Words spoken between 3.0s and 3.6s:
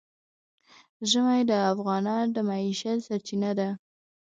سرچینه